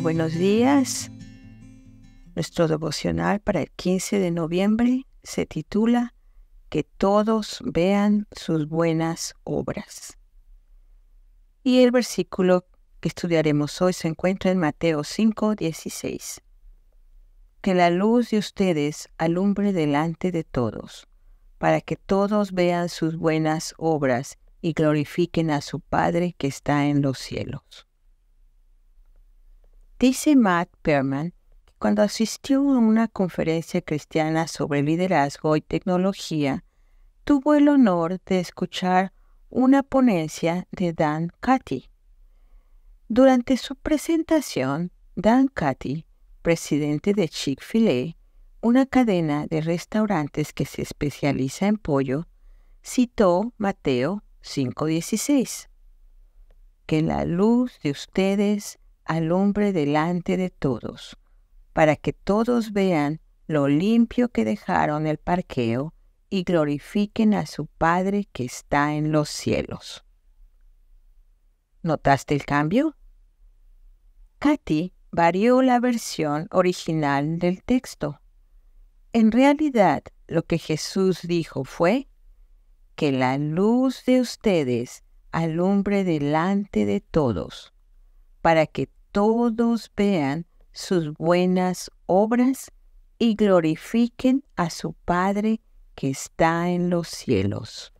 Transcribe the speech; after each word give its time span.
buenos 0.00 0.32
días. 0.32 1.10
Nuestro 2.34 2.68
devocional 2.68 3.40
para 3.40 3.60
el 3.60 3.70
15 3.70 4.18
de 4.18 4.30
noviembre 4.30 5.06
se 5.22 5.44
titula 5.44 6.14
Que 6.70 6.84
todos 6.84 7.60
vean 7.66 8.26
sus 8.32 8.66
buenas 8.66 9.34
obras. 9.44 10.16
Y 11.62 11.82
el 11.82 11.90
versículo 11.90 12.64
que 13.00 13.08
estudiaremos 13.08 13.82
hoy 13.82 13.92
se 13.92 14.08
encuentra 14.08 14.50
en 14.50 14.58
Mateo 14.58 15.04
5, 15.04 15.54
16. 15.56 16.40
Que 17.60 17.74
la 17.74 17.90
luz 17.90 18.30
de 18.30 18.38
ustedes 18.38 19.08
alumbre 19.18 19.74
delante 19.74 20.32
de 20.32 20.44
todos, 20.44 21.08
para 21.58 21.82
que 21.82 21.96
todos 21.96 22.52
vean 22.52 22.88
sus 22.88 23.16
buenas 23.16 23.74
obras 23.76 24.38
y 24.62 24.72
glorifiquen 24.72 25.50
a 25.50 25.60
su 25.60 25.80
Padre 25.80 26.34
que 26.38 26.46
está 26.46 26.86
en 26.86 27.02
los 27.02 27.18
cielos. 27.18 27.89
Dice 30.00 30.34
Matt 30.34 30.70
Perman 30.80 31.34
que 31.66 31.74
cuando 31.78 32.00
asistió 32.00 32.60
a 32.60 32.78
una 32.78 33.06
conferencia 33.06 33.82
cristiana 33.82 34.48
sobre 34.48 34.82
liderazgo 34.82 35.56
y 35.56 35.60
tecnología, 35.60 36.64
tuvo 37.24 37.52
el 37.52 37.68
honor 37.68 38.18
de 38.24 38.40
escuchar 38.40 39.12
una 39.50 39.82
ponencia 39.82 40.66
de 40.72 40.94
Dan 40.94 41.30
Cathy. 41.40 41.90
Durante 43.08 43.58
su 43.58 43.76
presentación, 43.76 44.90
Dan 45.16 45.48
Cathy, 45.48 46.06
presidente 46.40 47.12
de 47.12 47.28
Chick-fil-A, 47.28 48.16
una 48.62 48.86
cadena 48.86 49.46
de 49.48 49.60
restaurantes 49.60 50.54
que 50.54 50.64
se 50.64 50.80
especializa 50.80 51.66
en 51.66 51.76
pollo, 51.76 52.26
citó 52.82 53.52
Mateo 53.58 54.22
5:16. 54.40 55.68
Que 56.86 57.02
la 57.02 57.26
luz 57.26 57.78
de 57.82 57.90
ustedes 57.90 58.79
alumbre 59.10 59.72
delante 59.72 60.36
de 60.36 60.50
todos, 60.50 61.18
para 61.72 61.96
que 61.96 62.12
todos 62.12 62.72
vean 62.72 63.20
lo 63.48 63.66
limpio 63.66 64.28
que 64.28 64.44
dejaron 64.44 65.08
el 65.08 65.18
parqueo 65.18 65.92
y 66.28 66.44
glorifiquen 66.44 67.34
a 67.34 67.46
su 67.46 67.66
Padre 67.66 68.28
que 68.32 68.44
está 68.44 68.94
en 68.94 69.10
los 69.10 69.28
cielos. 69.28 70.04
¿Notaste 71.82 72.36
el 72.36 72.44
cambio? 72.44 72.96
Katy 74.38 74.94
varió 75.10 75.60
la 75.60 75.80
versión 75.80 76.46
original 76.52 77.40
del 77.40 77.64
texto. 77.64 78.20
En 79.12 79.32
realidad, 79.32 80.04
lo 80.28 80.44
que 80.44 80.58
Jesús 80.58 81.22
dijo 81.24 81.64
fue 81.64 82.08
que 82.94 83.10
la 83.10 83.38
luz 83.38 84.04
de 84.04 84.20
ustedes 84.20 85.02
alumbre 85.32 86.04
delante 86.04 86.86
de 86.86 87.00
todos, 87.00 87.74
para 88.40 88.68
que 88.68 88.88
todos 89.12 89.90
vean 89.96 90.46
sus 90.72 91.12
buenas 91.14 91.90
obras 92.06 92.70
y 93.18 93.34
glorifiquen 93.34 94.44
a 94.56 94.70
su 94.70 94.92
Padre 94.92 95.60
que 95.94 96.10
está 96.10 96.70
en 96.70 96.90
los 96.90 97.08
cielos. 97.08 97.92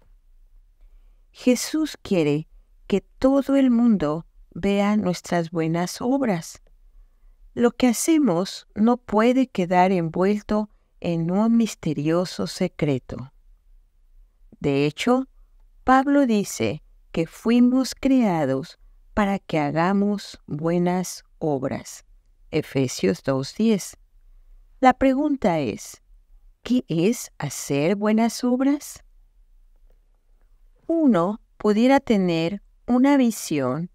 Jesús 1.31 1.97
quiere 2.01 2.49
que 2.87 3.01
todo 3.01 3.57
el 3.57 3.71
mundo 3.71 4.27
vea 4.53 4.97
nuestras 4.97 5.51
buenas 5.51 6.01
obras. 6.01 6.63
Lo 7.55 7.73
que 7.73 7.89
hacemos 7.89 8.67
no 8.75 8.97
puede 8.97 9.49
quedar 9.49 9.93
envuelto 9.93 10.71
en 11.01 11.31
un 11.31 11.57
misterioso 11.57 12.47
secreto. 12.47 13.33
De 14.61 14.87
hecho, 14.87 15.27
Pablo 15.85 16.27
dice 16.27 16.83
que 17.13 17.27
fuimos 17.27 17.95
creados 17.95 18.79
para 19.21 19.39
que 19.39 19.59
hagamos 19.59 20.41
buenas 20.47 21.27
obras. 21.41 22.07
Efesios 22.51 23.23
2.10. 23.23 23.99
La 24.81 24.95
pregunta 24.95 25.59
es, 25.59 26.03
¿qué 26.63 26.87
es 26.89 27.31
hacer 27.37 27.97
buenas 27.97 28.43
obras? 28.45 29.05
Uno 30.87 31.43
pudiera 31.59 32.01
tener 32.01 32.63
una 32.87 33.19
visión 33.19 33.91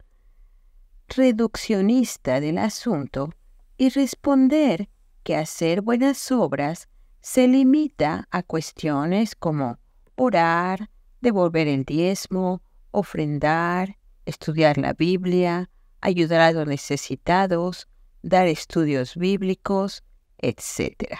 reduccionista 1.08 2.40
del 2.40 2.60
asunto 2.60 3.32
y 3.80 3.90
responder 3.90 4.90
que 5.24 5.36
hacer 5.36 5.82
buenas 5.82 6.32
obras 6.32 6.88
se 7.22 7.48
limita 7.48 8.28
a 8.30 8.44
cuestiones 8.44 9.36
como 9.36 9.80
orar, 10.18 10.92
devolver 11.20 11.68
el 11.68 11.84
diezmo, 11.84 12.62
ofrendar, 12.92 13.98
estudiar 14.26 14.78
la 14.78 14.94
Biblia, 14.94 15.70
ayudar 16.02 16.42
a 16.42 16.52
los 16.52 16.68
necesitados, 16.68 17.88
dar 18.22 18.48
estudios 18.48 19.16
bíblicos, 19.16 20.04
etc. 20.38 21.18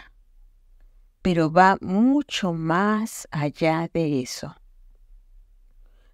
Pero 1.22 1.52
va 1.52 1.78
mucho 1.82 2.54
más 2.54 3.28
allá 3.32 3.90
de 3.94 4.22
eso. 4.22 4.56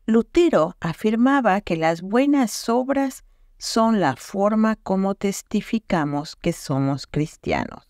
Lutero 0.06 0.75
afirmaba 0.80 1.62
que 1.62 1.78
las 1.78 2.01
buenas 2.01 2.69
obras 2.69 3.24
son 3.57 4.00
la 4.00 4.16
forma 4.16 4.75
como 4.75 5.16
testificamos 5.16 6.35
que 6.35 6.51
somos 6.51 7.06
cristianos. 7.07 7.85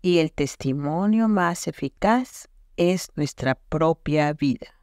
Y 0.00 0.18
el 0.18 0.32
testimonio 0.32 1.28
más 1.28 1.68
eficaz 1.68 2.48
es 2.76 3.08
nuestra 3.14 3.54
propia 3.54 4.32
vida. 4.32 4.74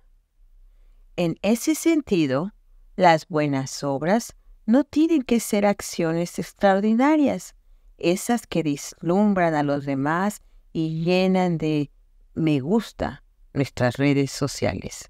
En 1.16 1.38
ese 1.42 1.76
sentido, 1.76 2.54
las 3.02 3.28
buenas 3.28 3.84
obras 3.84 4.36
no 4.68 4.84
tienen 4.84 5.24
que 5.24 5.40
ser 5.40 5.66
acciones 5.66 6.38
extraordinarias, 6.38 7.56
esas 7.98 8.46
que 8.46 8.62
deslumbran 8.62 9.56
a 9.56 9.64
los 9.64 9.86
demás 9.86 10.44
y 10.72 11.04
llenan 11.04 11.58
de 11.58 11.90
me 12.36 12.60
gusta 12.60 13.24
nuestras 13.54 13.98
redes 13.98 14.30
sociales. 14.30 15.10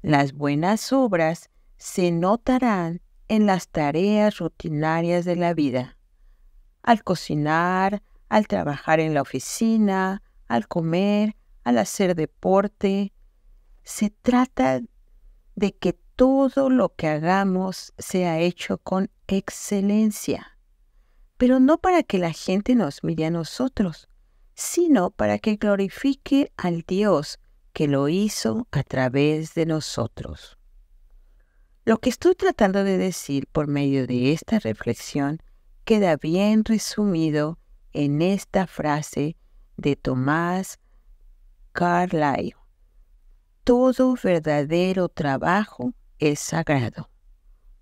Las 0.00 0.32
buenas 0.32 0.90
obras 0.94 1.50
se 1.76 2.10
notarán 2.10 3.02
en 3.28 3.44
las 3.44 3.68
tareas 3.68 4.38
rutinarias 4.38 5.26
de 5.26 5.36
la 5.36 5.52
vida, 5.52 5.98
al 6.82 7.04
cocinar, 7.04 8.02
al 8.30 8.46
trabajar 8.46 9.00
en 9.00 9.12
la 9.12 9.20
oficina, 9.20 10.22
al 10.48 10.66
comer, 10.66 11.36
al 11.62 11.76
hacer 11.76 12.14
deporte. 12.14 13.12
Se 13.82 14.08
trata 14.08 14.80
de 15.56 15.76
que 15.76 16.03
todo 16.16 16.70
lo 16.70 16.94
que 16.94 17.08
hagamos 17.08 17.92
sea 17.98 18.38
hecho 18.38 18.78
con 18.78 19.10
excelencia, 19.26 20.58
pero 21.36 21.58
no 21.58 21.78
para 21.78 22.02
que 22.02 22.18
la 22.18 22.32
gente 22.32 22.74
nos 22.74 23.02
mire 23.02 23.26
a 23.26 23.30
nosotros, 23.30 24.08
sino 24.54 25.10
para 25.10 25.38
que 25.38 25.56
glorifique 25.56 26.52
al 26.56 26.82
Dios 26.82 27.40
que 27.72 27.88
lo 27.88 28.08
hizo 28.08 28.68
a 28.70 28.84
través 28.84 29.54
de 29.54 29.66
nosotros. 29.66 30.56
Lo 31.84 31.98
que 31.98 32.10
estoy 32.10 32.34
tratando 32.34 32.84
de 32.84 32.96
decir 32.96 33.48
por 33.48 33.66
medio 33.66 34.06
de 34.06 34.32
esta 34.32 34.58
reflexión 34.60 35.42
queda 35.84 36.16
bien 36.16 36.64
resumido 36.64 37.58
en 37.92 38.22
esta 38.22 38.66
frase 38.66 39.36
de 39.76 39.96
Tomás 39.96 40.78
Carlyle. 41.72 42.54
Todo 43.64 44.14
verdadero 44.22 45.08
trabajo 45.08 45.92
es 46.32 46.40
sagrado. 46.40 47.10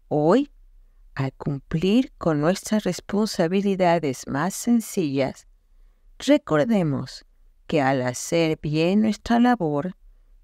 Hoy, 0.08 0.50
al 1.14 1.32
cumplir 1.32 2.12
con 2.18 2.40
nuestras 2.40 2.84
responsabilidades 2.84 4.26
más 4.26 4.54
sencillas, 4.54 5.46
recordemos 6.18 7.24
que 7.66 7.80
al 7.80 8.02
hacer 8.02 8.58
bien 8.60 9.02
nuestra 9.02 9.40
labor, 9.40 9.96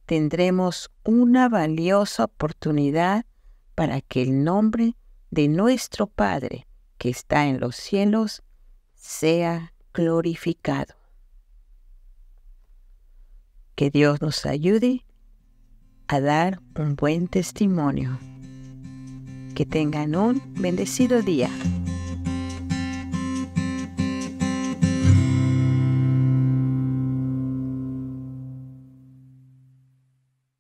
tendremos 0.06 0.90
una 1.04 1.48
valiosa 1.48 2.24
oportunidad 2.24 3.26
para 3.74 4.00
que 4.00 4.22
el 4.22 4.44
nombre 4.44 4.96
de 5.30 5.48
nuestro 5.48 6.06
Padre 6.06 6.66
que 6.96 7.10
está 7.10 7.46
en 7.46 7.60
los 7.60 7.76
cielos 7.76 8.42
sea 8.94 9.74
glorificado. 9.92 10.94
Que 13.74 13.90
Dios 13.90 14.20
nos 14.20 14.46
ayude 14.46 15.04
a 16.08 16.20
dar 16.20 16.60
un 16.74 16.96
buen 16.96 17.28
testimonio. 17.28 18.18
Que 19.54 19.66
tengan 19.66 20.16
un 20.16 20.42
bendecido 20.54 21.20
día. 21.20 21.50